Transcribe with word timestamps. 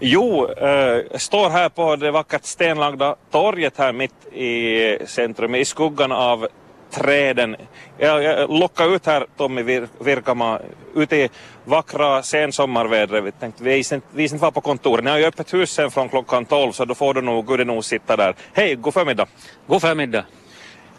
Jo, 0.00 0.50
eh, 0.50 1.18
står 1.18 1.50
här 1.50 1.68
på 1.68 1.96
det 1.96 2.10
vackert 2.10 2.44
stenlagda 2.44 3.16
torget 3.30 3.78
här 3.78 3.92
mitt 3.92 4.26
i 4.32 4.98
centrum 5.06 5.54
i 5.54 5.64
skuggan 5.64 6.12
av 6.12 6.48
träden. 6.90 7.56
Jag, 7.98 8.22
jag 8.22 8.50
lockar 8.50 8.94
ut 8.94 9.06
här 9.06 9.26
Tommy 9.36 9.62
Vir 9.62 9.88
Virkama 10.00 10.60
ut 10.94 11.12
i 11.12 11.28
vackra 11.64 12.22
sensommarvädret. 12.22 13.24
Vi 13.24 13.32
tänkte 13.32 13.64
vi 13.64 13.72
är 13.72 13.94
inte, 13.94 14.06
vi 14.14 14.24
är 14.24 14.32
inte 14.32 14.42
var 14.42 14.50
på 14.50 14.60
kontoret. 14.60 15.04
Ni 15.04 15.10
har 15.10 15.18
ju 15.18 15.24
öppet 15.24 15.54
hus 15.54 15.70
sen 15.70 15.90
från 15.90 16.08
klockan 16.08 16.44
12 16.44 16.72
så 16.72 16.84
då 16.84 16.94
får 16.94 17.14
du 17.14 17.20
nog 17.20 17.46
gudinog 17.46 17.84
sitta 17.84 18.16
där. 18.16 18.34
Hej, 18.52 18.74
god 18.74 18.94
förmiddag. 18.94 19.26
God 19.66 19.80
förmiddag. 19.80 20.24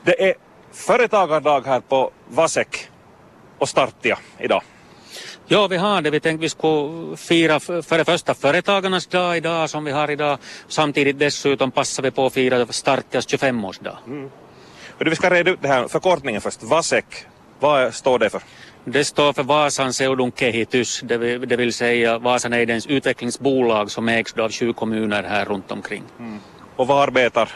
Det 0.04 0.30
är 0.30 0.34
företagardag 0.72 1.66
här 1.66 1.80
på 1.80 2.12
Vasek 2.30 2.90
och 3.58 3.70
Startia 3.70 4.18
idag. 4.40 4.62
Ja, 5.52 5.68
vi 5.68 5.78
har 5.78 6.02
det. 6.02 6.10
Vi 6.10 6.20
tänkte 6.20 6.42
vi 6.42 6.50
skulle 6.50 7.18
fira 7.18 7.60
för 7.60 7.98
det 7.98 8.06
första 8.06 8.34
företagarnas 8.34 9.08
dag 9.08 9.38
idag 9.38 9.70
som 9.70 9.84
vi 9.84 9.92
har 9.92 10.12
idag. 10.12 10.38
Samtidigt 10.68 11.20
dessutom 11.20 11.72
passar 11.72 12.04
vi 12.04 12.12
på 12.12 12.26
att 12.26 12.34
fira 12.34 12.66
Startias 12.66 13.28
25-årsdag. 13.28 13.98
Mm. 14.08 14.30
Vi 14.98 15.16
ska 15.16 15.30
reda 15.30 15.52
ut 15.52 15.62
det 15.62 15.68
här, 15.68 15.88
förkortningen 15.88 16.42
först. 16.42 16.64
Vasek, 16.64 17.06
vad 17.60 17.94
står 17.94 18.20
det 18.20 18.30
för? 18.30 18.42
Det 18.86 19.06
står 19.06 19.34
för 19.34 19.44
Vasan 19.44 19.94
Seudun 19.94 20.32
Kehitys, 20.32 21.02
det 21.04 21.18
vill, 21.18 21.48
det 21.48 21.56
vill 21.56 21.74
säga 21.74 22.20
Vasan 22.20 22.54
Eidens 22.54 22.88
utvecklingsbolag 22.88 23.92
som 23.92 24.10
ägs 24.10 24.34
av 24.38 24.52
sju 24.52 24.74
kommuner 24.74 25.24
här 25.24 25.46
runt 25.46 25.72
omkring. 25.72 26.04
Mm. 26.20 26.40
Och 26.76 26.88
vad 26.88 27.04
arbetar 27.04 27.50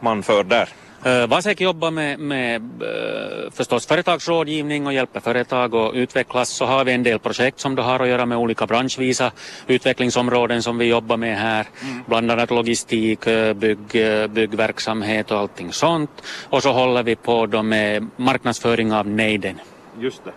man 0.00 0.22
för 0.22 0.44
där? 0.44 0.68
Uh, 1.06 1.26
Vasek 1.26 1.60
jobbar 1.60 1.90
med, 1.90 2.18
med 2.18 2.62
uh, 2.82 3.50
förstås 3.50 3.86
företagsrådgivning 3.86 4.86
och 4.86 4.92
hjälper 4.92 5.20
företag 5.20 5.74
att 5.74 5.94
utvecklas. 5.94 6.48
Så 6.48 6.64
har 6.66 6.84
vi 6.84 6.92
en 6.92 7.02
del 7.02 7.18
projekt 7.18 7.60
som 7.60 7.74
då 7.74 7.82
har 7.82 8.00
att 8.00 8.08
göra 8.08 8.26
med 8.26 8.38
olika 8.38 8.66
branschvisa 8.66 9.32
utvecklingsområden 9.66 10.62
som 10.62 10.78
vi 10.78 10.84
jobbar 10.84 11.16
med 11.16 11.38
här. 11.38 11.66
Mm. 11.82 12.04
Bland 12.06 12.30
annat 12.30 12.50
logistik, 12.50 13.26
eh, 13.26 13.52
bygg, 13.52 13.90
byggverksamhet 14.30 15.30
och 15.30 15.38
allting 15.38 15.72
sånt. 15.72 16.10
Och 16.50 16.62
så 16.62 16.72
håller 16.72 17.02
vi 17.02 17.16
på 17.16 17.46
då 17.46 17.62
med 17.62 18.06
marknadsföring 18.16 18.92
av 18.92 19.06
nejden. 19.06 19.60
Just 20.00 20.24
det. 20.24 20.32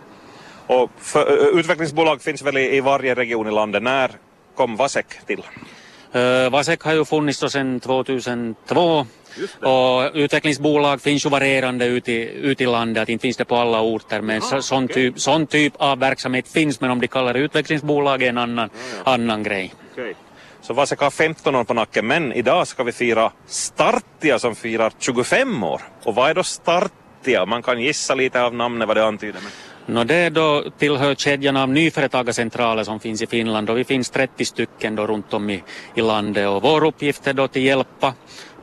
Och 0.67 0.91
för, 0.97 1.59
utvecklingsbolag 1.59 2.21
finns 2.21 2.41
väl 2.41 2.57
i 2.57 2.81
varje 2.81 3.15
region 3.15 3.47
i 3.47 3.51
landet. 3.51 3.83
När 3.83 4.11
kom 4.55 4.75
Vasek 4.75 5.25
till? 5.25 5.43
Vasek 6.51 6.83
har 6.83 6.93
ju 6.93 7.05
funnits 7.05 7.39
sedan 7.39 7.79
2002 7.79 9.05
och 9.61 10.11
utvecklingsbolag 10.13 11.01
finns 11.01 11.25
ju 11.25 11.29
varierande 11.29 11.85
ute 11.85 12.11
i, 12.11 12.23
ut 12.33 12.61
i 12.61 12.65
landet, 12.65 13.09
inte 13.09 13.21
finns 13.21 13.37
det 13.37 13.45
på 13.45 13.55
alla 13.55 13.81
orter 13.81 14.21
men 14.21 14.41
ja, 14.51 14.61
sån, 14.61 14.83
okay. 14.83 14.93
typ, 14.93 15.19
sån 15.19 15.47
typ 15.47 15.73
av 15.77 15.99
verksamhet 15.99 16.47
finns 16.47 16.81
men 16.81 16.91
om 16.91 17.01
de 17.01 17.07
kallar 17.07 17.33
det 17.33 17.39
utvecklingsbolag 17.39 18.23
är 18.23 18.29
en 18.29 18.37
annan, 18.37 18.69
ja, 18.73 19.01
ja. 19.05 19.13
annan 19.13 19.43
grej. 19.43 19.73
Okay. 19.91 20.13
Så 20.61 20.73
Vasek 20.73 20.99
har 20.99 21.11
15 21.11 21.55
år 21.55 21.63
på 21.63 21.73
nacken 21.73 22.07
men 22.07 22.33
idag 22.33 22.67
ska 22.67 22.83
vi 22.83 22.91
fira 22.91 23.31
Startia 23.47 24.39
som 24.39 24.55
firar 24.55 24.93
25 24.99 25.63
år. 25.63 25.81
Och 26.03 26.15
vad 26.15 26.29
är 26.29 26.33
då 26.33 26.43
Startia? 26.43 27.45
Man 27.45 27.63
kan 27.63 27.81
gissa 27.81 28.15
lite 28.15 28.41
av 28.41 28.55
namnet 28.55 28.87
vad 28.87 28.97
det 28.97 29.05
antyder. 29.05 29.39
Men... 29.41 29.51
No, 29.85 30.03
det 30.03 30.29
då 30.29 30.63
tillhör 30.77 31.15
kedjan 31.15 31.57
av 31.57 31.69
nyföretagarcentraler 31.69 32.83
som 32.83 32.99
finns 32.99 33.21
i 33.21 33.27
Finland 33.27 33.69
och 33.69 33.77
vi 33.77 33.83
finns 33.83 34.09
30 34.09 34.45
stycken 34.45 34.95
då 34.95 35.07
runt 35.07 35.33
om 35.33 35.49
i, 35.49 35.63
i 35.95 36.01
landet 36.01 36.47
och 36.47 36.61
vår 36.61 36.85
uppgift 36.85 37.27
är 37.27 37.33
då 37.33 37.43
att 37.43 37.55
hjälpa 37.55 38.13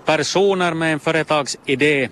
personer 0.05 0.75
med 0.75 0.93
en 0.93 1.01
företagsidé 1.01 2.09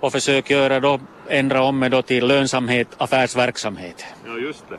och 0.00 0.12
försöka 0.12 0.54
göra 0.54 0.80
då, 0.80 1.00
ändra 1.28 1.62
om 1.62 1.80
det 1.80 2.02
till 2.02 2.26
lönsamhet, 2.26 2.88
affärsverksamhet. 2.98 4.04
Ja, 4.26 4.38
just 4.38 4.64
det. 4.68 4.78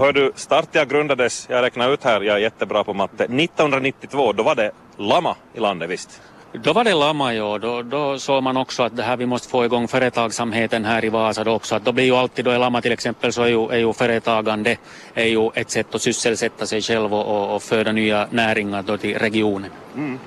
Hör 0.00 0.12
du, 0.12 0.32
Startia 0.34 0.84
grundades, 0.84 1.46
jag 1.50 1.62
räknar 1.62 1.92
ut 1.92 2.04
här, 2.04 2.20
jag 2.20 2.36
är 2.36 2.40
jättebra 2.40 2.84
på 2.84 2.94
matte, 2.94 3.24
1992, 3.24 4.32
då 4.32 4.42
var 4.42 4.54
det 4.54 4.72
Lama 4.96 5.36
i 5.54 5.60
landet 5.60 5.90
visst? 5.90 6.22
Då 6.62 6.72
var 6.72 6.84
det 6.84 6.94
Lama, 6.94 7.34
ja. 7.34 7.58
Då, 7.58 7.82
då 7.82 8.18
såg 8.18 8.42
man 8.42 8.56
också 8.56 8.82
att 8.82 8.96
det 8.96 9.02
här, 9.02 9.16
vi 9.16 9.26
måste 9.26 9.48
få 9.48 9.64
igång 9.64 9.88
företagsamheten 9.88 10.84
här 10.84 11.04
i 11.04 11.08
Vasa 11.08 11.44
då 11.44 11.52
också. 11.52 11.74
Att 11.74 11.84
då 11.84 11.92
blir 11.92 12.04
ju 12.04 12.14
alltid, 12.16 12.44
då 12.44 12.50
är 12.50 12.58
Lama 12.58 12.80
till 12.80 12.92
exempel, 12.92 13.32
så 13.32 13.42
är 13.42 13.48
ju, 13.48 13.68
är 13.70 13.78
ju 13.78 13.92
företagande 13.92 14.76
är 15.14 15.24
ju 15.24 15.50
ett 15.54 15.70
sätt 15.70 15.94
att 15.94 16.02
sysselsätta 16.02 16.66
sig 16.66 16.82
själv 16.82 17.14
och, 17.14 17.26
och, 17.26 17.54
och 17.54 17.62
föda 17.62 17.92
nya 17.92 18.28
näringar 18.30 18.82
då 18.82 18.96
till 18.96 19.18
regionen. 19.18 19.70
Mm. 19.96 20.18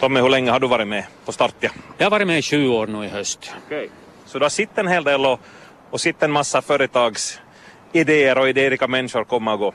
Tommy, 0.00 0.20
hur 0.20 0.28
länge 0.28 0.50
har 0.50 0.60
du 0.60 0.68
varit 0.68 0.88
med 0.88 1.04
på 1.24 1.32
Startia? 1.32 1.70
Jag 1.98 2.06
har 2.06 2.10
varit 2.10 2.26
med 2.26 2.38
i 2.38 2.42
sju 2.42 2.68
år 2.68 2.86
nu 2.86 3.04
i 3.04 3.08
höst. 3.08 3.52
Okay. 3.66 3.88
Så 4.26 4.38
du 4.38 4.44
har 4.44 4.50
sett 4.50 4.78
en 4.78 4.88
hel 4.88 5.04
del 5.04 5.26
och, 5.26 5.40
och 5.90 6.00
sett 6.00 6.22
en 6.22 6.32
massa 6.32 6.62
företagsidéer 6.62 8.38
och 8.38 8.48
idériga 8.48 8.86
människor 8.86 9.24
komma 9.24 9.52
och 9.52 9.58
gå? 9.58 9.74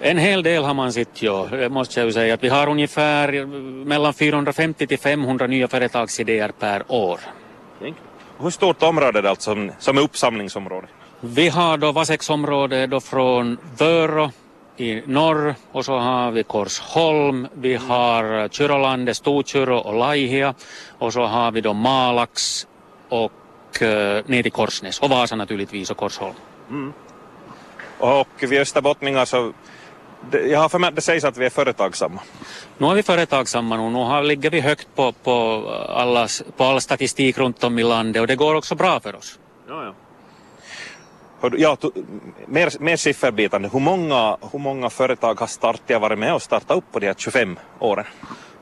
En 0.00 0.18
hel 0.18 0.42
del 0.42 0.64
har 0.64 0.74
man 0.74 0.92
sett, 0.92 1.22
ja. 1.22 1.48
Det 1.50 1.68
måste 1.68 2.00
jag 2.00 2.06
ju 2.06 2.12
säga. 2.12 2.34
Att 2.34 2.42
vi 2.42 2.48
har 2.48 2.68
ungefär 2.68 3.46
mellan 3.84 4.14
450 4.14 4.86
till 4.86 4.98
500 4.98 5.46
nya 5.46 5.68
företagsidéer 5.68 6.52
per 6.58 6.82
år. 6.88 7.20
Hur 8.40 8.50
stort 8.50 8.82
område 8.82 9.18
är 9.18 9.22
det 9.22 9.30
alltså 9.30 9.50
som, 9.50 9.72
som 9.78 9.98
är 9.98 10.02
uppsamlingsområde? 10.02 10.86
Vi 11.20 11.48
har 11.48 11.78
då 11.78 11.92
Vaseksområde 11.92 12.86
då 12.86 13.00
från 13.00 13.58
Vörå 13.78 14.30
i 14.76 15.02
norr 15.06 15.54
och 15.72 15.84
så 15.84 15.98
har 15.98 16.30
vi 16.30 16.42
Korsholm, 16.42 17.48
vi 17.52 17.74
har 17.74 18.48
Kyrolande, 18.48 19.14
Storkyrö 19.14 19.74
och 19.74 19.94
Laihia 19.94 20.54
och 20.98 21.12
så 21.12 21.22
har 21.22 21.50
vi 21.50 21.60
då 21.60 21.72
Malax 21.72 22.66
och 23.08 23.32
uh, 23.82 23.88
ner 24.26 24.42
till 24.42 24.52
Korsnäs 24.52 25.00
och 25.00 25.10
Vasa 25.10 25.36
naturligtvis 25.36 25.90
och 25.90 25.96
Korsholm. 25.96 26.34
Mm. 26.70 26.92
Och 27.98 28.28
vi 28.40 28.58
österbottningar 28.58 29.24
så 29.24 29.52
jag 30.30 30.58
har 30.58 30.68
för 30.68 30.78
mig 30.78 30.88
att 30.88 30.96
det 30.96 31.00
sägs 31.00 31.24
att 31.24 31.36
vi 31.36 31.46
är 31.46 31.50
företagsamma. 31.50 32.20
Nu 32.78 32.86
är 32.86 32.94
vi 32.94 33.02
företagsamma 33.02 33.76
nu. 33.76 33.90
Nu 33.90 33.98
har, 33.98 34.22
ligger 34.22 34.50
vi 34.50 34.60
högt 34.60 34.88
på, 34.94 35.12
på, 35.12 35.64
allas, 35.88 36.42
på 36.56 36.64
all 36.64 36.80
statistik 36.80 37.38
runt 37.38 37.64
om 37.64 37.78
i 37.78 37.82
landet 37.82 38.20
och 38.20 38.26
det 38.26 38.36
går 38.36 38.54
också 38.54 38.74
bra 38.74 39.00
för 39.00 39.16
oss. 39.16 39.38
Ja, 39.68 39.84
ja. 39.84 39.94
Ja, 41.56 41.76
mer, 42.46 42.80
mer 42.80 42.96
sifferbitande. 42.96 43.68
Hur 43.72 43.80
många, 43.80 44.36
hur 44.52 44.58
många 44.58 44.90
företag 44.90 45.40
har 45.40 45.46
startat, 45.46 46.00
varit 46.00 46.18
med 46.18 46.34
och 46.34 46.42
startat 46.42 46.76
upp 46.76 46.84
på 46.92 46.98
de 46.98 47.06
här 47.06 47.14
25 47.18 47.58
åren? 47.78 48.04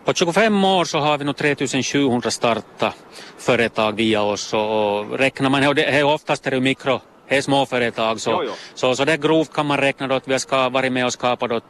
På 0.05 0.15
25 0.15 0.65
år 0.65 0.85
så 0.85 0.99
har 0.99 1.19
vi 1.19 1.25
nog 1.25 1.37
3700 1.37 2.31
starta 2.31 2.93
företag 3.39 3.97
via 3.97 4.23
oss 4.23 4.55
och, 4.55 4.99
och 4.99 5.19
räknar 5.19 5.51
man, 5.51 5.67
och 5.67 5.75
det 5.75 5.85
är 5.85 6.05
oftast 6.05 6.47
är 6.47 6.51
det 6.51 6.61
mikro, 6.61 7.01
det 7.29 7.37
är 7.37 7.43
småföretag 7.43 8.21
så, 8.21 8.31
jo, 8.31 8.43
jo. 8.45 8.53
så, 8.75 8.97
så 8.97 9.05
det 9.05 9.17
grovt 9.17 9.53
kan 9.53 9.67
man 9.67 9.79
räkna 9.79 10.07
då 10.07 10.15
att 10.15 10.29
vi 10.29 10.33
har 10.33 10.39
ska, 10.39 10.69
varit 10.69 10.93
med 10.93 11.07
och 11.07 11.13
skapat 11.13 11.51
då 11.51 11.61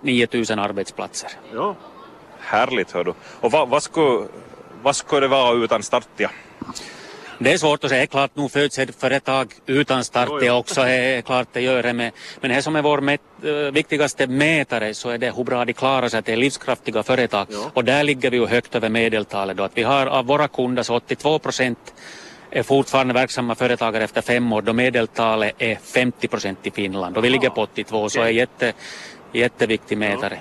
9000 0.00 0.58
arbetsplatser. 0.58 1.30
Ja. 1.54 1.76
Härligt 2.40 2.92
hör 2.92 3.04
du. 3.04 3.14
Och 3.40 3.52
vad, 3.52 3.68
vad, 3.68 3.82
skulle, 3.82 4.26
vad 4.82 4.96
skulle 4.96 5.20
det 5.20 5.28
vara 5.28 5.64
utan 5.64 5.82
Startia? 5.82 6.30
Det 7.38 7.52
är 7.52 7.58
svårt 7.58 7.84
att 7.84 7.90
säga. 7.90 8.06
Klart 8.06 8.30
nu 8.34 8.48
föds 8.48 8.78
ett 8.78 9.00
företag 9.00 9.54
utan 9.66 10.04
start 10.04 10.40
det 10.40 10.50
också. 10.50 10.80
Är 10.80 11.20
klart 11.20 11.48
det 11.52 11.60
gör 11.60 11.82
det. 11.82 11.92
Med. 11.92 12.12
Men 12.40 12.50
det 12.50 12.62
som 12.62 12.76
är 12.76 12.82
vår 12.82 13.00
met, 13.00 13.20
äh, 13.44 13.52
viktigaste 13.52 14.26
mätare 14.26 14.94
så 14.94 15.10
är 15.10 15.18
det 15.18 15.36
hur 15.36 15.44
bra 15.44 15.64
de 15.64 15.72
klarar 15.72 16.08
sig. 16.08 16.18
Att 16.18 16.26
det 16.26 16.32
är 16.32 16.36
livskraftiga 16.36 17.02
företag. 17.02 17.46
Ja. 17.50 17.70
Och 17.74 17.84
där 17.84 18.04
ligger 18.04 18.30
vi 18.30 18.36
ju 18.36 18.46
högt 18.46 18.74
över 18.74 18.88
medeltalet. 18.88 19.56
Då. 19.56 19.62
Att 19.62 19.78
vi 19.78 19.82
har 19.82 20.06
av 20.06 20.26
våra 20.26 20.48
kunder 20.48 20.82
så 20.82 20.94
82 20.94 21.38
procent 21.38 21.94
är 22.50 22.62
fortfarande 22.62 23.14
verksamma 23.14 23.54
företagare 23.54 24.04
efter 24.04 24.22
fem 24.22 24.52
år 24.52 24.62
då 24.62 24.72
medeltalet 24.72 25.54
är 25.58 25.76
50 25.76 26.28
procent 26.28 26.58
i 26.62 26.70
Finland 26.70 27.16
och 27.16 27.24
vi 27.24 27.30
ligger 27.30 27.50
på 27.50 27.62
82 27.62 27.98
okay. 27.98 28.08
så 28.08 28.20
är 28.20 28.28
jätte, 28.28 28.72
jätteviktig 29.32 29.98
mätare. 29.98 30.40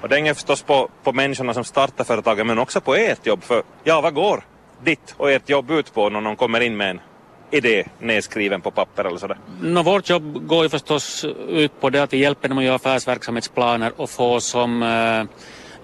Och 0.00 0.08
det 0.08 0.14
hänger 0.14 0.34
förstås 0.34 0.62
på, 0.62 0.88
på 1.02 1.12
människorna 1.12 1.54
som 1.54 1.64
startar 1.64 2.04
företagen 2.04 2.46
men 2.46 2.58
också 2.58 2.80
på 2.80 2.94
ert 2.94 3.26
jobb 3.26 3.42
för 3.42 3.62
ja, 3.84 4.00
vad 4.00 4.14
går 4.14 4.44
ditt 4.82 5.14
och 5.16 5.30
ert 5.30 5.48
jobb 5.48 5.70
ut 5.70 5.94
på 5.94 6.08
när 6.10 6.20
någon 6.20 6.36
kommer 6.36 6.60
in 6.60 6.76
med 6.76 6.90
en 6.90 7.00
idé 7.50 7.86
nedskriven 7.98 8.60
på 8.60 8.70
papper 8.70 9.04
eller 9.04 9.18
sådär? 9.18 9.38
No, 9.60 9.82
vårt 9.82 10.10
jobb 10.10 10.46
går 10.46 10.62
ju 10.62 10.68
förstås 10.68 11.24
ut 11.48 11.80
på 11.80 11.90
det 11.90 12.02
att 12.02 12.12
vi 12.12 12.16
hjälper 12.16 12.48
dem 12.48 12.58
att 12.58 12.64
göra 12.64 12.74
affärsverksamhetsplaner 12.74 13.92
och 13.96 14.10
få 14.10 14.40
som 14.40 14.82
uh, 14.82 15.24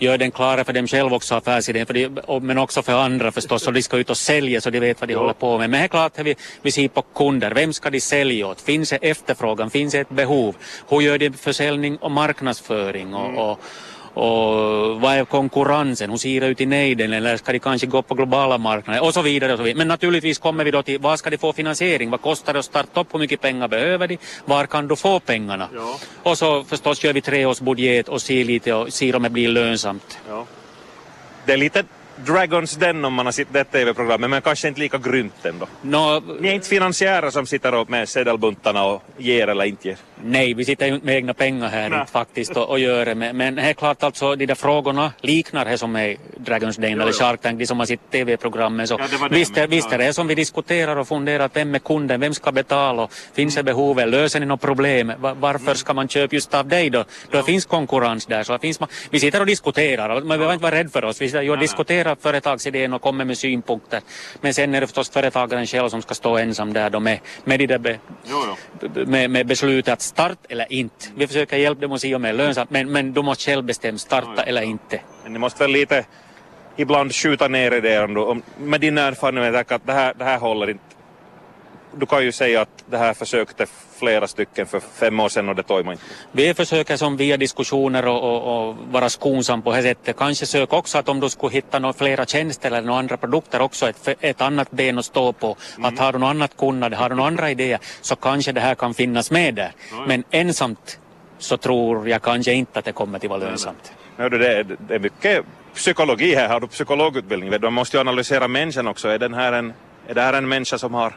gör 0.00 0.18
den 0.18 0.30
klara 0.30 0.64
för 0.64 0.72
dem 0.72 0.86
själva 0.86 1.16
också 1.16 1.34
affärsidén, 1.34 1.86
för 1.86 1.94
de, 1.94 2.08
men 2.46 2.58
också 2.58 2.82
för 2.82 2.92
andra 2.92 3.32
förstås, 3.32 3.62
så 3.62 3.70
de 3.70 3.82
ska 3.82 3.96
ut 3.96 4.10
och 4.10 4.16
sälja 4.16 4.60
så 4.60 4.70
de 4.70 4.80
vet 4.80 5.00
vad 5.00 5.08
de 5.08 5.14
jo. 5.14 5.20
håller 5.20 5.32
på 5.32 5.58
med. 5.58 5.70
Men 5.70 5.80
det 5.80 5.84
är 5.84 5.88
klart 5.88 6.18
vi, 6.18 6.34
vi 6.62 6.72
ser 6.72 6.88
på 6.88 7.02
kunder, 7.02 7.50
vem 7.54 7.72
ska 7.72 7.90
de 7.90 8.00
sälja 8.00 8.46
åt? 8.46 8.60
Finns 8.60 8.90
det 8.90 8.96
efterfrågan? 8.96 9.70
Finns 9.70 9.92
det 9.92 10.00
ett 10.00 10.10
behov? 10.10 10.56
Hur 10.88 11.00
gör 11.00 11.18
de 11.18 11.30
försäljning 11.30 11.96
och 11.96 12.10
marknadsföring? 12.10 13.14
Och, 13.14 13.26
mm. 13.26 13.38
och 13.38 13.60
och 14.14 15.00
vad 15.00 15.14
är 15.14 15.24
konkurrensen? 15.24 16.10
Hur 16.10 16.16
ser 16.16 16.40
det 16.40 16.46
ut 16.46 16.60
i 16.60 16.66
nejden? 16.66 17.12
Eller 17.12 17.36
ska 17.36 17.52
de 17.52 17.58
kanske 17.58 17.86
gå 17.86 18.02
på 18.02 18.14
globala 18.14 18.58
marknader? 18.58 19.04
Och 19.04 19.14
så 19.14 19.22
vidare. 19.22 19.52
Och 19.52 19.58
så 19.58 19.64
vidare. 19.64 19.78
Men 19.78 19.88
naturligtvis 19.88 20.38
kommer 20.38 20.64
vi 20.64 20.70
då 20.70 20.82
till 20.82 20.98
vad 20.98 21.18
ska 21.18 21.30
de 21.30 21.38
få 21.38 21.52
finansiering? 21.52 22.10
Vad 22.10 22.22
kostar 22.22 22.52
det 22.52 22.58
att 22.58 22.64
starta 22.64 23.00
upp? 23.00 23.14
Hur 23.14 23.18
mycket 23.18 23.40
pengar 23.40 23.68
behöver 23.68 24.08
de? 24.08 24.18
Var 24.44 24.66
kan 24.66 24.88
du 24.88 24.96
få 24.96 25.20
pengarna? 25.20 25.68
Ja. 25.74 25.98
Och 26.22 26.38
så 26.38 26.64
förstås 26.64 27.04
gör 27.04 27.12
vi 27.12 27.20
treårsbudget 27.20 28.08
och 28.08 28.22
ser 28.22 28.44
lite 28.44 28.74
och 28.74 28.92
ser 28.92 29.16
om 29.16 29.22
det 29.22 29.30
blir 29.30 29.48
lönsamt. 29.48 30.18
Ja. 30.28 30.46
Det 31.46 31.52
är 31.52 31.56
lite 31.56 31.84
Dragons 32.26 32.76
Den 32.76 33.04
om 33.04 33.14
man 33.14 33.26
har 33.26 33.32
sett 33.32 33.48
det 33.52 33.64
tv-programmet, 33.64 34.30
men 34.30 34.42
kanske 34.42 34.68
inte 34.68 34.80
lika 34.80 34.98
grymt 34.98 35.44
ändå. 35.46 35.66
No, 35.82 36.22
Ni 36.40 36.48
är 36.48 36.52
inte 36.52 36.68
finansiärer 36.68 37.30
som 37.30 37.46
sitter 37.46 37.74
upp 37.74 37.88
med 37.88 38.08
sedelbuntarna 38.08 38.84
och 38.84 39.02
ger 39.18 39.48
eller 39.48 39.64
inte 39.64 39.88
ger? 39.88 39.96
Nej, 40.24 40.54
vi 40.54 40.64
sitter 40.64 40.86
ju 40.86 40.94
inte 40.94 41.06
med 41.06 41.14
egna 41.16 41.34
pengar 41.34 41.68
här 41.68 42.00
inte 42.00 42.12
faktiskt 42.12 42.56
och, 42.56 42.68
och 42.70 42.78
gör 42.78 43.04
det. 43.04 43.14
Men, 43.14 43.36
men 43.36 43.58
är 43.58 43.72
klart 43.72 44.02
alltså 44.02 44.36
de 44.36 44.46
där 44.46 44.54
frågorna 44.54 45.12
liknar 45.20 45.64
det 45.64 45.78
som 45.78 45.96
är 45.96 46.16
Dragon's 46.36 46.80
Den 46.80 46.90
Jo, 46.90 46.96
eller 46.96 47.06
jo. 47.12 47.18
Shark 47.18 47.40
Tank, 47.40 47.58
de 47.58 47.66
som 47.66 47.78
har 47.78 47.86
sitt 47.86 48.10
TV-programmet. 48.10 48.88
Så 48.88 48.96
Ja, 48.98 49.06
det 49.10 49.16
var 49.16 49.28
det, 49.28 49.34
visst, 49.34 49.56
är, 49.56 49.60
men- 49.60 49.70
visst 49.70 49.92
är 49.92 49.98
det 49.98 50.12
som 50.12 50.26
vi 50.26 50.34
diskuterar 50.34 50.96
och 50.96 51.08
funderar 51.08 51.50
vem 51.54 51.74
är 51.74 51.78
kunden, 51.78 52.20
vem 52.20 52.34
ska 52.34 52.52
betala 52.52 53.08
finns 53.34 53.54
det 53.54 53.62
behovet, 53.62 54.08
löser 54.08 54.40
ni 54.40 54.46
något 54.46 54.60
problem, 54.60 55.12
Va- 55.18 55.34
varför 55.40 55.74
ska 55.74 55.94
man 55.94 56.08
köpa 56.08 56.34
just 56.34 56.54
av 56.54 56.68
dig 56.68 56.90
då? 56.90 57.04
Då 57.30 57.42
finns 57.42 57.66
konkurrens 57.66 58.26
där. 58.26 58.42
Så 58.42 58.58
finns 58.58 58.80
man, 58.80 58.88
vi 59.10 59.20
sitter 59.20 59.40
och 59.40 59.46
diskuterar, 59.46 60.08
man 60.20 60.28
behöver 60.28 60.52
inte 60.52 60.62
vara 60.62 60.74
rädd 60.74 60.92
för 60.92 61.04
oss. 61.04 61.20
Vi 61.20 61.26
sitter 61.28 61.50
och 61.50 61.58
Nej, 61.58 61.66
diskuterar 62.14 62.32
företagsidén 62.32 62.92
och 62.92 63.02
kommer 63.02 63.24
med 63.24 63.38
synpunkter. 63.38 64.00
Men 64.40 64.54
sen 64.54 64.74
är 64.74 64.80
det 64.80 64.86
förstås 64.86 65.10
företagaren 65.10 65.66
själv 65.66 65.88
som 65.88 66.02
ska 66.02 66.14
stå 66.14 66.38
ensam 66.38 66.72
där 66.72 66.90
då 66.90 67.00
med, 67.00 67.18
med, 67.44 67.58
de 67.58 67.66
där 67.66 67.78
be, 67.78 67.98
med, 69.06 69.30
med 69.30 69.46
beslutet 69.46 69.92
att 69.92 70.02
start 70.02 70.38
eller 70.48 70.66
inte. 70.72 71.06
Vi 71.16 71.26
försöker 71.26 71.56
hjälpa 71.56 71.80
dem 71.80 71.92
att 71.92 72.00
se 72.00 72.14
om 72.14 72.22
det 72.22 72.28
är 72.28 72.32
lönsamt, 72.32 72.70
men, 72.70 72.92
men 72.92 73.12
du 73.12 73.22
måste 73.22 73.44
själv 73.50 73.64
bestämma 73.64 73.98
starta 73.98 74.42
eller 74.42 74.62
inte. 74.62 75.00
Men 75.24 75.32
ni 75.32 75.38
måste 75.38 75.64
väl 75.64 75.72
lite 75.72 76.04
ibland 76.76 77.12
skjuta 77.14 77.48
ner 77.48 77.72
i 77.74 77.80
det 77.80 77.94
ändå. 77.94 78.24
Om- 78.30 78.42
Med 78.58 78.80
din 78.80 78.98
erfarenhet 78.98 79.72
att 79.72 79.86
det 79.86 79.92
här, 79.92 80.14
det 80.18 80.24
här 80.24 80.38
håller 80.38 80.70
inte. 80.70 80.84
Du 81.96 82.06
kan 82.06 82.24
ju 82.24 82.32
säga 82.32 82.60
att 82.60 82.84
det 82.86 82.98
här 82.98 83.14
försökte 83.14 83.66
flera 83.98 84.26
stycken 84.26 84.66
för 84.66 84.80
fem 84.80 85.20
år 85.20 85.28
sedan 85.28 85.48
och 85.48 85.56
det 85.56 85.62
tog 85.62 85.84
man 85.84 85.92
inte. 85.92 86.04
Vi 86.32 86.54
försöker 86.54 86.96
som 86.96 87.16
via 87.16 87.36
diskussioner 87.36 88.06
och, 88.06 88.22
och, 88.22 88.68
och 88.68 88.76
vara 88.90 89.08
skonsam 89.08 89.62
på 89.62 89.72
det 89.72 89.82
sättet. 89.82 90.16
Kanske 90.16 90.46
sök 90.46 90.72
också 90.72 90.98
att 90.98 91.08
om 91.08 91.20
du 91.20 91.28
skulle 91.28 91.52
hitta 91.52 91.78
några 91.78 91.92
flera 91.92 92.26
tjänster 92.26 92.68
eller 92.68 92.82
några 92.82 92.98
andra 92.98 93.16
produkter 93.16 93.60
också 93.60 93.88
ett, 93.88 94.08
ett 94.20 94.40
annat 94.40 94.70
ben 94.70 94.98
att 94.98 95.04
stå 95.04 95.32
på. 95.32 95.56
Att 95.82 95.98
har 95.98 96.12
du 96.12 96.18
något 96.18 96.30
annat 96.30 96.56
kunnande, 96.56 96.96
har 96.96 97.08
du 97.08 97.14
några 97.14 97.28
andra 97.28 97.50
idéer 97.50 97.78
så 98.00 98.16
kanske 98.16 98.52
det 98.52 98.60
här 98.60 98.74
kan 98.74 98.94
finnas 98.94 99.30
med 99.30 99.54
där. 99.54 99.72
Men 100.06 100.24
ensamt 100.30 100.98
så 101.38 101.56
tror 101.56 102.08
jag 102.08 102.22
kanske 102.22 102.52
inte 102.52 102.78
att 102.78 102.84
det 102.84 102.92
kommer 102.92 103.18
att 103.18 103.24
vara 103.24 103.38
lönsamt. 103.38 103.92
Hördu, 104.16 104.38
det, 104.38 104.62
det, 104.62 104.76
det 104.88 104.94
är 104.94 104.98
mycket 104.98 105.44
psykologi 105.74 106.34
här. 106.34 106.48
Har 106.48 106.60
du 106.60 106.66
psykologutbildning? 106.66 107.60
Man 107.62 107.72
måste 107.72 107.96
ju 107.96 108.00
analysera 108.00 108.48
människan 108.48 108.86
också. 108.86 109.08
Är, 109.08 109.18
den 109.18 109.34
här 109.34 109.52
en, 109.52 109.72
är 110.08 110.14
det 110.14 110.22
här 110.22 110.32
en 110.32 110.48
människa 110.48 110.78
som 110.78 110.94
har 110.94 111.14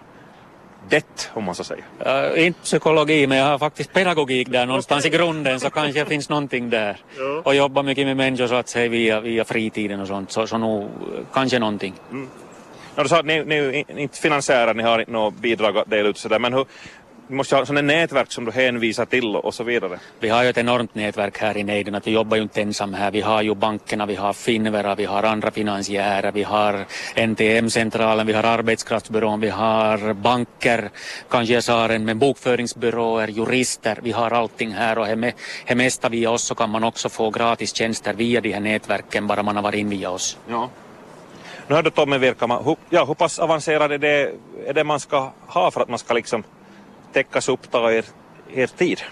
dett, 0.90 1.32
om 1.34 1.44
man 1.44 1.56
så 1.56 1.64
säger? 1.64 1.84
Uh, 2.06 2.46
inte 2.46 2.60
psykologi, 2.62 3.28
men 3.28 3.38
jag 3.38 3.46
har 3.46 3.60
faktiskt 3.60 3.94
pedagogik 3.94 4.50
där 4.50 4.66
någonstans 4.66 5.06
i 5.06 5.10
grunden, 5.10 5.60
så 5.60 5.70
kanske 5.70 6.00
det 6.00 6.06
finns 6.06 6.30
någonting 6.30 6.70
där. 6.70 6.98
Och 7.44 7.56
jobbar 7.56 7.84
mycket 7.84 8.08
med 8.08 8.18
människor 8.18 8.48
så 8.48 8.56
att 8.56 8.70
säga 8.70 8.90
via, 8.90 9.20
via 9.20 9.46
fritiden 9.46 10.00
och 10.00 10.08
sånt, 10.08 10.32
så, 10.32 10.48
så 10.48 10.58
nog 10.58 10.90
kanske 11.34 11.60
någonting. 11.60 11.94
Ja, 12.96 13.04
du 13.04 13.10
sa 13.10 13.20
att 13.20 13.26
ni, 13.26 13.44
ni 13.44 13.86
inte 13.98 14.18
finansiärer, 14.18 14.74
ni 14.74 14.84
har 14.84 15.00
inte 15.00 15.12
något 15.12 15.36
bidrag 15.36 15.78
att 15.78 15.90
dela 15.90 16.10
ut 16.10 16.18
sådär, 16.18 16.40
men 16.40 16.54
hur, 16.54 16.66
du 17.28 17.36
måste 17.36 17.56
ha 17.56 17.66
sådana 17.66 17.82
nätverk 17.82 18.32
som 18.32 18.46
du 18.46 18.52
hänvisar 18.52 19.06
till 19.06 19.36
och 19.36 19.54
så 19.54 19.64
vidare. 19.64 20.00
Vi 20.20 20.30
har 20.30 20.44
ju 20.44 20.50
ett 20.50 20.58
enormt 20.58 20.96
nätverk 20.96 21.38
här 21.38 21.58
i 21.58 21.64
Neiden, 21.64 21.96
att 21.96 22.08
vi 22.08 22.12
jobbar 22.12 22.38
ju 22.38 22.44
inte 22.44 22.62
ensam 22.62 22.94
här. 22.94 23.12
Vi 23.12 23.22
har 23.22 23.42
ju 23.42 23.56
bankerna, 23.56 24.06
vi 24.06 24.16
har 24.16 24.34
Finvera, 24.34 24.96
vi 24.96 25.06
har 25.06 25.24
andra 25.24 25.52
finansiärer, 25.52 26.32
vi 26.32 26.44
har 26.44 26.86
NTM-centralen, 27.16 28.28
vi 28.28 28.34
har 28.34 28.44
arbetskraftsbyrån, 28.44 29.40
vi 29.40 29.50
har 29.50 30.14
banker, 30.14 30.90
kanske 31.30 31.54
jag 31.54 31.64
sa 31.64 31.90
en 31.90 32.06
med 32.06 32.18
bokföringsbyråer, 32.18 33.28
jurister, 33.28 34.00
vi 34.04 34.12
har 34.12 34.32
allting 34.32 34.72
här 34.72 34.98
och 34.98 35.08
det 35.08 35.34
det 35.68 35.76
mesta 35.76 36.10
via 36.10 36.32
oss 36.32 36.44
så 36.44 36.56
kan 36.56 36.70
man 36.70 36.84
också 36.84 37.10
få 37.10 37.30
gratis 37.30 37.76
tjänster 37.76 38.14
via 38.14 38.42
de 38.42 38.54
här 38.54 38.60
nätverken 38.60 39.28
bara 39.28 39.44
man 39.44 39.56
har 39.56 39.64
varit 39.64 39.80
in 39.80 39.90
via 39.90 40.10
oss. 40.10 40.38
Ja. 40.48 40.70
Nu 41.68 41.76
hörde 41.76 41.92
Tommy 41.92 42.18
Virkama, 42.18 42.62
hur, 42.62 42.76
ja, 42.90 43.06
hur 43.06 43.14
pass 43.14 43.40
avancerad 43.40 43.92
är 43.92 43.98
det, 43.98 44.32
är 44.66 44.74
det 44.74 44.84
man 44.84 45.00
ska 45.00 45.32
ha 45.48 45.72
för 45.72 45.82
att 45.82 45.90
man 45.90 46.00
ska 46.00 46.14
liksom 46.14 46.44
täckas 47.14 47.50
upp 47.50 47.72
ta 47.72 47.92
er, 47.92 48.06
er 48.54 48.68
tid? 48.68 49.04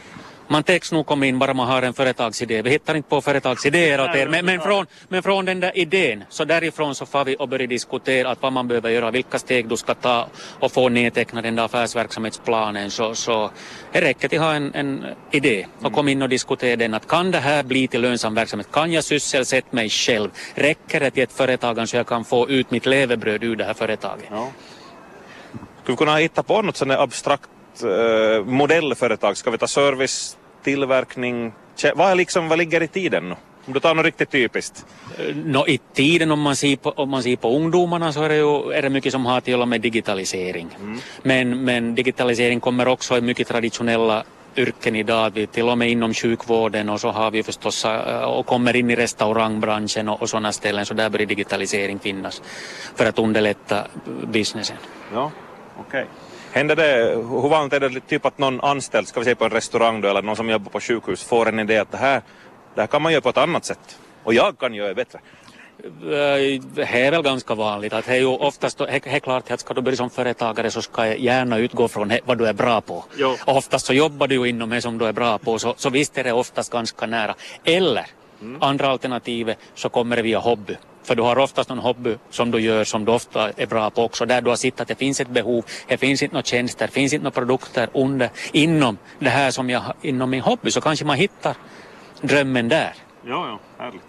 Man 0.51 0.63
täcks 0.63 0.92
nog 0.92 1.06
komma 1.06 1.25
in 1.25 1.39
bara 1.39 1.53
man 1.53 1.68
har 1.68 1.81
en 1.81 1.94
företagsidé. 1.94 2.62
Vi 2.62 2.69
hittar 2.69 2.95
inte 2.95 3.09
på 3.09 3.21
företagsidéer 3.21 4.01
åt 4.01 4.15
er, 4.15 4.27
men, 4.27 4.45
men, 4.45 4.59
från, 4.62 4.86
men 5.07 5.24
från 5.24 5.45
den 5.45 5.59
där 5.59 5.77
idén, 5.77 6.24
så 6.30 6.45
därifrån 6.45 6.95
så 6.95 7.06
får 7.06 7.25
vi 7.25 7.36
och 7.39 7.50
börjar 7.50 7.68
diskutera 7.68 8.31
att 8.31 8.42
vad 8.42 8.53
man 8.53 8.68
behöver 8.68 8.89
göra, 8.89 9.12
vilka 9.12 9.39
steg 9.39 9.68
du 9.68 9.77
ska 9.77 9.94
ta 9.94 10.27
och 10.59 10.71
få 10.71 10.89
nedteckna 10.89 11.42
den 11.42 11.56
där 11.56 11.63
affärsverksamhetsplanen. 11.63 12.92
Så, 12.92 13.15
så 13.15 13.51
det 13.92 14.01
räcker 14.01 14.36
att 14.36 14.42
ha 14.42 14.53
en, 14.53 14.74
en 14.74 15.06
idé 15.31 15.68
och 15.81 15.94
komma 15.94 16.12
in 16.12 16.21
och 16.21 16.30
diskutera 16.30 16.75
den. 16.75 16.94
Att 16.94 17.07
kan 17.07 17.31
det 17.31 17.39
här 17.39 17.63
bli 17.63 17.88
till 17.88 18.01
lönsam 18.01 18.36
verksamhet? 18.36 18.71
Kan 18.71 18.92
jag 18.92 19.03
sysselsätta 19.03 19.68
mig 19.71 19.89
själv? 19.89 20.30
Räcker 20.56 21.00
det 21.00 21.12
till 21.12 21.24
ett 21.24 21.33
företag 21.33 21.89
så 21.89 21.98
jag 21.98 22.07
kan 22.07 22.24
få 22.24 22.50
ut 22.50 22.71
mitt 22.71 22.86
levebröd 22.86 23.44
ur 23.44 23.56
det 23.56 23.63
här 23.63 23.74
företaget? 23.74 24.27
Ja. 24.31 24.48
Skulle 25.81 25.94
vi 25.94 25.98
kunna 25.98 26.15
hitta 26.15 26.44
på 26.44 26.62
något 26.62 26.80
där 26.80 27.03
abstrakt 27.03 27.50
eh, 27.83 28.45
modellföretag? 28.45 29.38
Ska 29.38 29.51
vi 29.51 29.57
ta 29.57 29.68
service, 29.68 30.38
tillverkning? 30.63 31.53
Vad, 31.95 32.18
liksom, 32.18 32.50
vad 32.50 32.57
ligger 32.57 32.83
i 32.83 32.88
tiden 32.88 33.29
nu? 33.29 33.35
Om 33.65 33.73
du 33.73 33.79
tar 33.79 33.95
något 33.95 34.06
riktigt 34.06 34.31
typiskt. 34.31 34.85
Nå, 35.35 35.68
I 35.68 35.79
tiden 35.94 36.31
om 36.31 36.41
man, 36.41 36.56
ser 36.56 36.75
på, 36.75 36.89
om 36.89 37.09
man 37.09 37.23
ser 37.23 37.35
på 37.35 37.56
ungdomarna 37.56 38.13
så 38.13 38.23
är 38.23 38.29
det, 38.29 38.35
ju, 38.35 38.71
är 38.71 38.81
det 38.81 38.89
mycket 38.89 39.12
som 39.12 39.25
har 39.25 39.38
att 39.38 39.47
göra 39.47 39.65
med 39.65 39.81
digitalisering. 39.81 40.69
Men, 41.23 41.63
men 41.63 41.95
digitalisering 41.95 42.59
kommer 42.59 42.88
också 42.88 43.18
i 43.18 43.21
mycket 43.21 43.47
traditionella 43.47 44.24
yrken 44.56 44.95
idag. 44.95 45.31
Vi 45.33 45.47
till 45.47 45.69
och 45.69 45.77
med 45.77 45.89
inom 45.89 46.13
sjukvården 46.13 46.89
och 46.89 47.01
så 47.01 47.09
har 47.12 47.31
vi 47.31 47.44
förstås 47.44 47.85
eh, 47.85 48.24
och 48.24 48.45
kommer 48.45 48.75
in 48.75 48.89
i 48.89 48.95
restaurangbranschen 48.95 50.09
och, 50.09 50.21
och 50.21 50.29
sådana 50.29 50.51
ställen 50.51 50.85
så 50.85 50.94
där 50.94 51.09
börjar 51.09 51.27
digitalisering 51.27 52.00
finnas 52.00 52.41
för 52.95 53.06
att 53.06 53.19
underlätta 53.19 53.88
businessen. 54.27 54.77
Ja, 55.13 55.31
okej. 55.77 56.06
Händer 56.51 56.75
det, 56.75 57.15
hur 57.15 57.50
vanligt 57.50 57.74
är 57.74 57.80
det 57.80 58.00
typ 58.00 58.25
att 58.25 58.38
någon 58.38 58.62
anställd, 58.62 59.07
ska 59.07 59.19
vi 59.19 59.24
säga 59.24 59.36
på 59.36 59.45
en 59.45 59.51
restaurang 59.51 60.01
då, 60.01 60.07
eller 60.07 60.21
någon 60.21 60.36
som 60.36 60.50
jobbar 60.50 60.71
på 60.71 60.80
sjukhus, 60.80 61.24
får 61.24 61.50
en 61.50 61.59
idé 61.59 61.77
att 61.77 61.92
det 61.92 61.98
här, 61.98 62.21
det 62.75 62.81
här 62.81 62.88
kan 62.88 63.01
man 63.01 63.12
göra 63.12 63.21
på 63.21 63.30
ett 63.30 63.38
annat 63.38 63.65
sätt. 63.65 64.00
Och 64.24 64.33
jag 64.33 64.57
kan 64.59 64.74
göra 64.74 64.88
det 64.88 64.95
bättre. 64.95 65.19
Eh, 65.83 66.62
Det 66.75 66.83
är 66.83 67.12
väl 67.12 67.21
ganska 67.21 67.56
vanligt 67.56 67.94
att 67.94 68.06
det 68.06 68.12
är 68.12 68.18
ju 68.19 68.25
oftast, 68.25 68.77
det 68.77 69.06
är 69.06 69.19
klart 69.19 69.51
att 69.51 69.59
ska 69.59 69.74
du 69.74 69.81
börja 69.81 69.98
som 69.98 70.09
företagare 70.09 70.71
så 70.71 70.81
ska 70.81 71.07
jag 71.07 71.19
gärna 71.19 71.57
utgå 71.57 71.88
från 71.88 72.12
vad 72.25 72.38
du 72.38 72.45
är 72.48 72.53
bra 72.53 72.81
på. 72.81 73.06
Jo. 73.18 73.36
Och 73.45 73.57
oftast 73.57 73.86
så 73.86 73.94
jobbar 73.94 74.27
du 74.27 74.36
ju 74.36 74.45
inom 74.50 74.69
det 74.69 74.81
som 74.81 74.98
du 74.98 75.06
är 75.06 75.13
bra 75.13 75.38
på 75.38 75.59
så, 75.59 75.74
så 75.77 75.89
visst 75.89 76.18
är 76.18 76.24
det 76.24 76.31
oftast 76.31 76.71
ganska 76.71 77.06
nära. 77.06 77.36
Eller 77.63 78.06
andra 78.59 78.88
alternativet 78.88 79.57
så 79.75 79.89
kommer 79.89 80.15
det 80.15 80.21
via 80.21 80.39
hobby. 80.39 80.77
För 81.03 81.15
du 81.15 81.24
har 81.24 81.38
oftast 81.38 81.69
någon 81.69 81.80
hobby 81.80 82.18
som 82.30 82.51
du 82.51 82.59
gör 82.59 82.83
som 82.83 83.06
du 83.06 83.12
ofta 83.12 83.50
är 83.50 83.68
bra 83.68 83.89
på 83.89 84.03
också. 84.03 84.25
Där 84.25 84.42
du 84.42 84.50
har 84.50 84.56
sett 84.56 84.80
att 84.81 84.88
det 84.88 84.95
finns 84.95 85.19
ett 85.19 85.30
behov, 85.30 85.65
det 85.88 85.98
finns 85.98 86.21
inte 86.21 86.33
några 86.33 86.44
tjänster, 86.44 86.88
det 86.88 86.94
finns 86.94 87.13
inte 87.13 87.24
några 87.24 87.33
produkter 87.33 87.89
under, 87.94 88.30
inom 88.51 88.98
det 89.19 89.30
här 89.30 89.51
som 89.51 89.69
jag 89.69 89.83
inom 90.01 90.30
min 90.30 90.42
hobby 90.42 90.71
så 90.71 90.81
kanske 90.81 91.06
man 91.06 91.18
hittar 91.18 91.56
drömmen 92.21 92.69
där. 92.69 92.94
Ja, 93.25 93.48
ja, 93.48 93.59
härligt. 93.83 94.01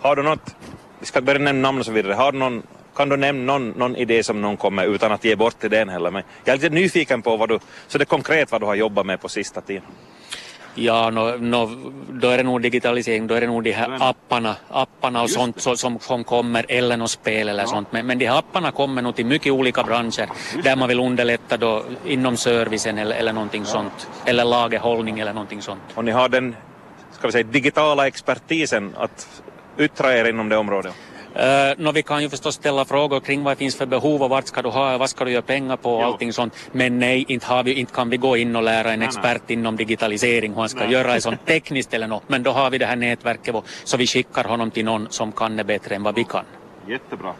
Har 0.00 0.16
du 0.16 0.22
något, 0.22 0.56
vi 1.00 1.06
ska 1.06 1.20
börja 1.20 1.38
nämna 1.38 1.68
namn 1.68 1.78
och 1.78 1.86
så 1.86 1.92
vidare, 1.92 2.12
har 2.14 2.32
du 2.32 2.38
någon, 2.38 2.62
kan 2.96 3.08
du 3.08 3.16
nämna 3.16 3.52
någon, 3.52 3.68
någon 3.68 3.96
idé 3.96 4.22
som 4.22 4.40
någon 4.40 4.56
kommer 4.56 4.86
utan 4.86 5.12
att 5.12 5.24
ge 5.24 5.36
bort 5.36 5.64
idén 5.64 5.88
heller? 5.88 6.10
Men 6.10 6.22
jag 6.44 6.52
är 6.52 6.58
lite 6.58 6.74
nyfiken 6.74 7.22
på 7.22 7.36
vad 7.36 7.48
du, 7.48 7.58
så 7.88 7.98
det 7.98 8.02
är 8.02 8.06
konkret 8.06 8.52
vad 8.52 8.60
du 8.60 8.66
har 8.66 8.74
jobbat 8.74 9.06
med 9.06 9.20
på 9.20 9.28
sista 9.28 9.60
tiden. 9.60 9.82
Ja, 10.74 11.10
no, 11.10 11.36
no, 11.38 11.92
då 12.10 12.28
är 12.28 12.36
det 12.36 12.42
nog 12.42 12.62
digitalisering, 12.62 13.26
då 13.26 13.34
är 13.34 13.40
det 13.40 13.46
nog 13.46 13.62
de 13.62 13.72
här 13.72 13.96
apparna, 14.00 14.56
apparna 14.70 15.22
och 15.22 15.30
sånt 15.30 15.60
så, 15.60 15.76
som, 15.76 15.98
som 15.98 16.24
kommer, 16.24 16.66
eller 16.68 16.96
något 16.96 17.10
spel 17.10 17.48
eller 17.48 17.66
sånt. 17.66 17.88
Men, 17.92 18.06
men 18.06 18.18
de 18.18 18.26
här 18.26 18.38
apparna 18.38 18.70
kommer 18.70 19.02
nog 19.02 19.16
till 19.16 19.26
mycket 19.26 19.52
olika 19.52 19.82
branscher 19.82 20.28
där 20.62 20.76
man 20.76 20.88
vill 20.88 21.00
underlätta 21.00 21.56
då 21.56 21.84
inom 22.06 22.36
servicen 22.36 22.98
eller, 22.98 23.16
eller 23.16 23.32
någonting 23.32 23.64
sånt. 23.64 24.08
Eller 24.24 24.44
lagerhållning 24.44 25.20
eller 25.20 25.32
någonting 25.32 25.62
sånt. 25.62 25.82
Och 25.94 26.04
ni 26.04 26.10
har 26.10 26.28
den, 26.28 26.56
ska 27.12 27.26
vi 27.28 27.32
säga, 27.32 27.44
digitala 27.44 28.06
expertisen 28.06 28.94
att 28.96 29.42
yttra 29.78 30.18
er 30.18 30.24
inom 30.28 30.48
det 30.48 30.56
området. 30.56 30.94
Uh, 31.36 31.40
no, 31.78 31.92
vi 31.92 32.02
kan 32.02 32.22
ju 32.22 32.28
förstås 32.28 32.54
ställa 32.54 32.84
frågor 32.84 33.20
kring 33.20 33.42
vad 33.44 33.52
det 33.52 33.56
finns 33.58 33.76
för 33.76 33.86
behov 33.86 34.22
och 34.22 34.30
vart 34.30 34.46
ska 34.46 34.62
du 34.62 34.68
ha, 34.68 34.98
vad 34.98 35.10
ska 35.10 35.24
du 35.24 35.30
göra 35.30 35.42
pengar 35.42 35.76
på 35.76 35.94
och 35.94 36.02
Jo. 36.02 36.06
allting 36.06 36.32
sånt. 36.32 36.54
Men 36.72 36.98
nej, 36.98 37.24
inte, 37.28 37.46
har 37.46 37.62
vi, 37.62 37.72
inte 37.74 37.92
kan 37.94 38.10
vi 38.10 38.16
gå 38.16 38.36
in 38.36 38.56
och 38.56 38.62
lära 38.62 38.92
en 38.92 38.98
Nej, 38.98 39.08
expert 39.08 39.50
inom 39.50 39.76
digitalisering 39.76 40.52
hur 40.52 40.60
han 40.60 40.68
ska 40.68 40.80
Nej. 40.80 40.92
göra 40.92 41.20
sånt 41.20 41.46
tekniskt 41.46 41.94
eller 41.94 42.06
något. 42.06 42.22
Men 42.28 42.42
då 42.42 42.50
har 42.50 42.70
vi 42.70 42.78
det 42.78 42.86
här 42.86 42.96
nätverket 42.96 43.54
och- 43.54 43.64
så 43.84 43.96
vi 43.96 44.06
skickar 44.06 44.44
honom 44.44 44.70
till 44.70 44.84
någon 44.84 45.06
som 45.10 45.32
kan 45.32 45.56
det 45.56 45.64
bättre 45.64 45.94
än 45.94 46.02
vad 46.02 46.14
vi 46.14 46.24
kan. 46.24 46.44
Jättebra. 46.88 47.32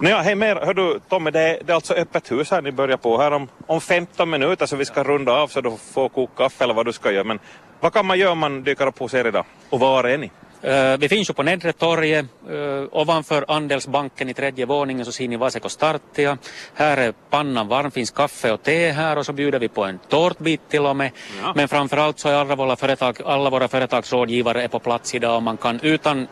Nåja, 0.00 0.18
hej 0.20 0.34
mer. 0.34 0.56
Hör 0.56 0.74
du 0.74 1.00
Tommy, 1.08 1.30
det 1.30 1.40
är, 1.40 1.58
det 1.64 1.72
är 1.72 1.74
alltså 1.74 1.94
öppet 1.94 2.32
hus 2.32 2.50
här 2.50 2.62
ni 2.62 2.72
börjar 2.72 2.96
på 2.96 3.18
här 3.18 3.30
om, 3.32 3.48
om 3.66 3.80
15 3.80 4.30
minuter 4.30 4.66
så 4.66 4.76
vi 4.76 4.84
ska 4.84 5.02
runda 5.04 5.32
av 5.32 5.48
så 5.48 5.60
du 5.60 5.76
får 5.92 6.08
koka 6.08 6.32
kaffe 6.44 6.64
eller 6.64 6.74
vad 6.74 6.86
du 6.86 6.92
ska 6.92 7.12
göra. 7.12 7.24
Men 7.24 7.38
vad 7.80 7.92
kan 7.92 8.06
man 8.06 8.18
göra 8.18 8.32
om 8.32 8.38
man 8.38 8.62
dyker 8.62 8.86
upp 8.86 8.98
hos 8.98 9.14
er 9.14 9.24
idag? 9.26 9.44
Och 9.70 9.80
var 9.80 10.04
är 10.04 10.18
ni? 10.18 10.30
Eh, 10.64 10.96
vi 10.98 11.08
finns 11.08 11.30
ju 11.30 11.34
på 11.34 11.42
Nedre 11.42 11.72
torget. 11.72 12.26
Uh, 12.50 12.88
ovanför 12.92 13.44
Andelsbanken 13.48 14.28
i 14.28 14.34
tredje 14.34 14.66
våningen 14.66 15.04
så 15.04 15.12
ser 15.12 15.28
ni 15.28 15.36
Vaseko 15.36 15.68
Startia. 15.68 16.38
Här 16.74 16.96
är 16.96 17.12
pannan 17.30 17.68
varm, 17.68 17.90
finns 17.90 18.10
kaffe 18.10 18.52
och 18.52 18.62
te 18.62 18.90
här 18.90 19.18
och 19.18 19.26
så 19.26 19.32
bjuder 19.32 19.58
vi 19.58 19.68
på 19.68 19.84
en 19.84 19.98
tårtbit 20.08 20.60
till 20.68 20.86
och 20.86 20.96
med. 20.96 21.10
Ja. 21.42 21.52
Men 21.56 21.68
framförallt 21.68 22.18
så 22.18 22.28
är 22.28 22.34
alla 22.34 22.56
våra, 22.56 22.76
företag, 22.76 23.20
alla 23.24 23.50
våra 23.50 23.68
företagsrådgivare 23.68 24.62
är 24.62 24.68
på 24.68 24.78
plats 24.78 25.14
idag 25.14 25.36
och 25.36 25.42
man 25.42 25.56
kan 25.56 25.80
utan 25.80 26.28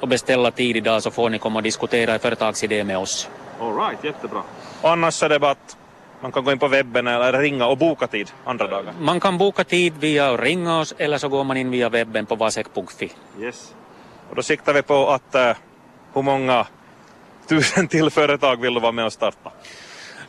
att 0.00 0.08
beställa 0.08 0.50
tid 0.50 0.76
idag 0.76 1.02
så 1.02 1.10
får 1.10 1.30
ni 1.30 1.38
komma 1.38 1.58
och 1.58 1.62
diskutera 1.62 2.18
företagsidé 2.18 2.84
med 2.84 2.98
oss. 2.98 3.28
All 3.60 3.76
right, 3.76 4.04
jättebra. 4.04 4.42
Annars 4.82 5.22
är 5.22 5.28
det 5.28 5.38
bara 5.38 5.50
att 5.50 5.76
Man 6.20 6.32
kan 6.32 6.44
gå 6.44 6.52
in 6.52 6.58
på 6.58 6.68
webben 6.68 7.06
eller 7.06 7.32
ringa 7.32 7.66
och 7.66 7.78
boka 7.78 8.06
tid 8.06 8.30
andra 8.44 8.66
dagar. 8.66 8.92
Man 9.00 9.20
kan 9.20 9.38
boka 9.38 9.64
tid 9.64 9.92
via 10.00 10.30
att 10.30 10.40
ringa 10.40 10.80
oss 10.80 10.94
eller 10.98 11.18
så 11.18 11.28
går 11.28 11.44
man 11.44 11.56
in 11.56 11.70
via 11.70 11.88
webben 11.88 12.26
på 12.26 12.34
vasek.fi. 12.34 13.12
Yes. 13.40 13.74
Och 14.30 14.36
då 14.36 14.42
siktar 14.42 14.74
vi 14.74 14.82
på 14.82 15.08
att 15.10 15.34
uh, 15.34 15.52
hur 16.14 16.22
många 16.22 16.66
tusen 17.48 17.88
till 17.94 18.10
företag 18.10 18.60
vill 18.60 18.74
du 18.74 18.80
vara 18.80 18.92
med 18.92 19.04
och 19.04 19.12
starta? 19.12 19.50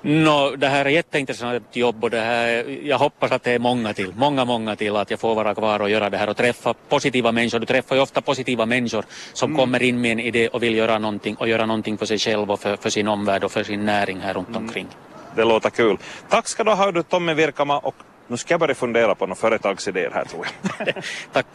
No, 0.08 0.56
det 0.56 0.68
här 0.68 0.86
är 0.86 0.90
jätteintressant 0.90 1.76
jobb 1.76 2.04
och 2.04 2.10
det 2.10 2.20
här, 2.20 2.78
jag 2.84 2.98
hoppas 2.98 3.32
att 3.32 3.44
det 3.44 3.52
är 3.52 3.60
många 3.60 3.94
till, 3.94 4.14
många, 4.16 4.46
många 4.46 4.76
till 4.76 4.96
att 4.96 5.12
jag 5.12 5.20
får 5.20 5.36
vara 5.36 5.56
kvar 5.56 5.80
och 5.82 5.90
göra 5.90 6.10
det 6.10 6.18
här 6.18 6.30
och 6.30 6.38
träffa 6.38 6.74
positiva 6.74 7.32
människor. 7.32 7.60
Du 7.60 7.66
träffar 7.66 7.96
ju 7.96 8.02
ofta 8.02 8.22
positiva 8.22 8.66
människor 8.66 9.06
som 9.34 9.52
mm. 9.52 9.60
kommer 9.60 9.84
in 9.84 10.02
med 10.02 10.12
en 10.12 10.20
idé 10.20 10.48
och 10.48 10.64
vill 10.64 10.76
göra 10.76 11.00
någonting 11.00 11.36
och 11.36 11.48
göra 11.48 11.66
någonting 11.66 11.98
för 11.98 12.06
sig 12.06 12.18
själv 12.18 12.52
och 12.52 12.60
för, 12.60 12.76
för 12.76 12.90
sin 12.90 13.08
omvärld 13.08 13.44
och 13.44 13.52
för 13.52 13.64
sin 13.64 13.86
näring 13.86 14.20
här 14.20 14.34
runt 14.34 14.50
mm. 14.50 14.64
omkring. 14.64 14.88
Det 15.36 15.44
låter 15.44 15.70
kul. 15.70 15.98
Tack 16.30 16.48
ska 16.48 16.64
du 16.64 16.72
ha 16.72 16.92
du 16.92 17.04
Tommy 17.04 17.34
Virkama 17.34 17.78
och 17.80 17.96
nu 18.28 18.38
ska 18.38 18.54
jag 18.54 18.60
börja 18.60 18.76
fundera 18.76 19.16
på 19.16 19.26
några 19.26 19.36
företagsidéer 19.36 20.12
här 20.14 20.26
tror 20.26 20.48
jag. 20.78 20.88
Tack. 21.34 21.48